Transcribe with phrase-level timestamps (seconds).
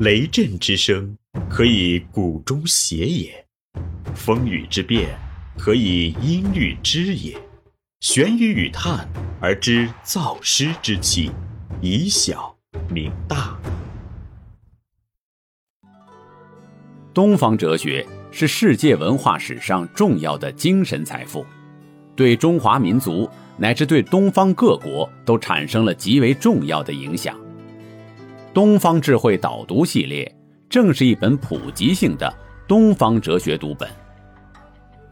[0.00, 1.18] 雷震之声，
[1.50, 3.32] 可以鼓中谐也；
[4.14, 5.18] 风雨之变，
[5.58, 7.36] 可以音律之也。
[7.98, 9.08] 玄于语叹
[9.40, 11.32] 而知造湿之气，
[11.80, 12.56] 以小
[12.88, 13.58] 明大。
[17.12, 21.44] 东方哲学是世界文化史上重要的精神财富，
[22.14, 23.28] 对中华民族。
[23.60, 27.36] 乃至对东方各国都产生了极为重要的影响。
[28.54, 30.30] 东方智慧导读系列
[30.70, 32.32] 正是一本普及性的
[32.66, 33.88] 东方哲学读本。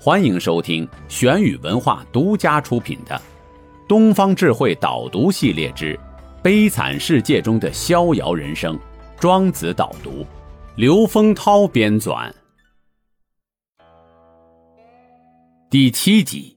[0.01, 3.15] 欢迎收听玄宇文化独家出品的
[3.87, 5.99] 《东方智慧导读系列之
[6.43, 8.75] 悲惨世界中的逍遥人生》
[9.19, 10.25] 庄子导读，
[10.75, 12.33] 刘丰涛编纂，
[15.69, 16.57] 第七集。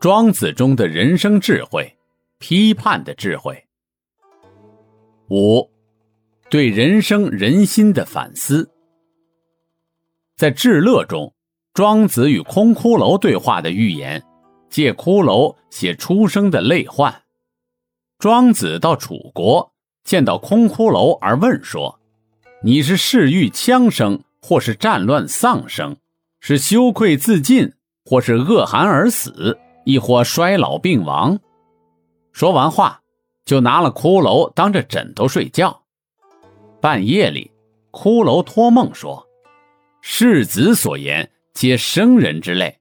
[0.00, 1.96] 庄子中的人生智慧，
[2.38, 3.56] 批判的智慧。
[5.30, 5.70] 五，
[6.52, 8.70] 对人生人心的反思。
[10.36, 11.32] 在《至乐》中，
[11.72, 14.22] 庄子与空骷髅对话的寓言，
[14.68, 17.22] 借骷髅写出生的泪患。
[18.18, 19.72] 庄子到楚国，
[20.04, 21.98] 见到空骷髅而问说
[22.62, 25.96] ：“你是嗜欲枪生，或是战乱丧生？
[26.40, 27.72] 是羞愧自尽，
[28.04, 31.40] 或是恶寒而死？”亦或衰老病亡，
[32.30, 33.00] 说完话，
[33.46, 35.81] 就拿了骷髅当着枕头睡觉。
[36.82, 37.48] 半夜里，
[37.92, 39.24] 骷髅托梦说
[40.02, 42.80] ：“世子所言，皆生人之类，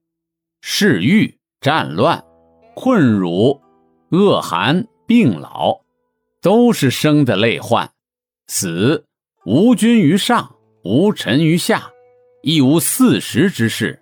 [0.60, 2.26] 嗜欲、战乱、
[2.74, 3.62] 困辱、
[4.10, 5.82] 恶寒、病老，
[6.42, 7.86] 都是生的累患；
[8.48, 9.06] 死，
[9.46, 11.92] 无君于上，无臣于下，
[12.42, 14.02] 亦无四时之事。”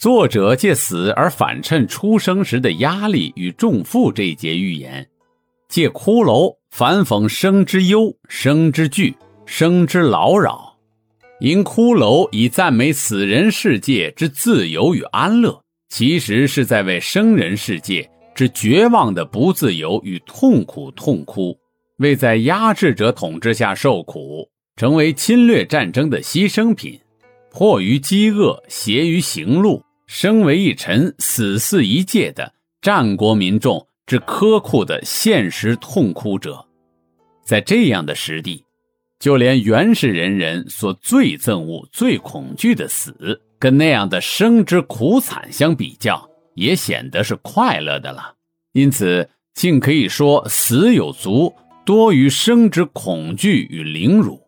[0.00, 5.06] 作者借死而反衬出生时的压力与重负这一节寓言，
[5.70, 10.76] 借骷髅反讽生之忧、生之惧、生之劳扰。
[11.38, 21.56] 因骷髅以赞美死人世界之自由与安乐，其实是在为生人世界之绝望的不自由与痛苦痛哭，
[21.98, 27.00] 为在压制者统治下受苦，成为侵略战争的牺牲品，
[27.50, 29.82] 迫于饥饿，携于行路。
[30.06, 32.52] 生为一臣，死似一介的
[32.82, 36.66] 战国民众是苛酷的现实痛哭者，
[37.44, 38.64] 在这样的时地，
[39.20, 48.34] 就连原始人人所最憎恶、最恐惧的死，跟那样的生之苦惨相比较，也显得是快乐的了。
[48.72, 51.54] 因此，竟可以说死有足，
[51.84, 54.40] 多于生之恐惧与凌辱。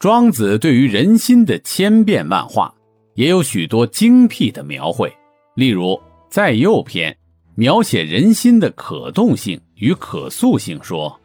[0.00, 2.74] 庄子对于人心的千变万化。
[3.14, 5.10] 也有许多精辟的描绘，
[5.54, 5.98] 例如
[6.28, 7.16] 在右篇
[7.58, 11.18] 描写人心的可动性与可塑性，说：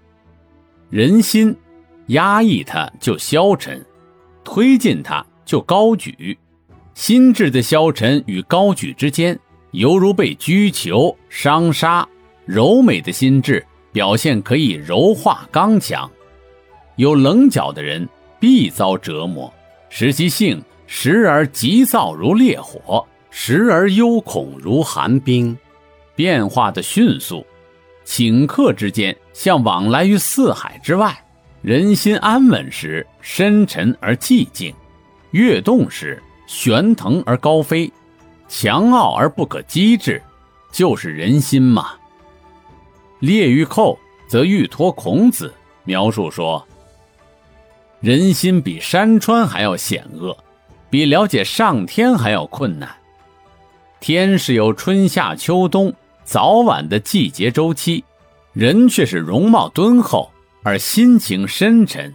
[0.90, 1.54] 人心
[2.08, 3.86] 压抑它就消沉，
[4.42, 6.38] 推进它就高举。
[6.94, 9.38] 心智的消沉与高举之间，
[9.72, 12.08] 犹如被拘囚、伤杀。
[12.46, 16.10] 柔美的心智表现可以柔化刚强，
[16.96, 18.08] 有棱角的人
[18.40, 19.54] 必遭折磨，
[19.90, 20.64] 使其性。
[20.94, 25.58] 时而急躁如烈火，时而忧恐如寒冰，
[26.16, 27.46] 变化的迅速。
[28.06, 31.18] 顷刻之间，像往来于四海之外。
[31.62, 34.74] 人心安稳时，深沉而寂静；
[35.32, 37.92] 跃动时，悬腾而高飞；
[38.48, 40.22] 强傲而不可机智，
[40.72, 41.92] 就是人心嘛。
[43.20, 46.68] 列玉寇则欲托孔子描述说：
[48.00, 50.36] 人心比山川还要险恶。
[50.90, 52.94] 比了解上天还要困难。
[54.02, 55.94] 天是有春夏秋冬
[56.32, 58.06] 早晚的季节周期，
[58.54, 60.32] 人却是容貌敦厚
[60.64, 62.14] 而心情深沉。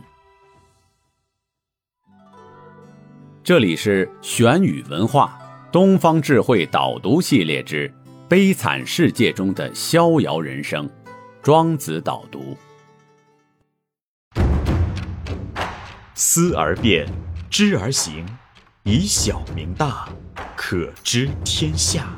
[3.45, 5.39] 这里是玄宇文化
[5.71, 7.87] 东方智慧导读系列之
[8.27, 10.89] 《悲惨世界中的逍遥人生》，
[11.43, 12.57] 庄子导读。
[16.15, 17.07] 思而变，
[17.51, 18.25] 知而行。
[18.85, 20.09] 以小明大，
[20.57, 22.09] 可知天下。